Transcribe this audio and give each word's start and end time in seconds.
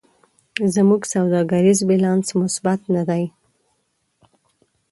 زموږ 0.75 1.01
سوداګریز 1.13 1.79
بیلانس 1.89 2.27
مثبت 2.41 2.79
نه 2.95 3.03
دی. 3.09 3.23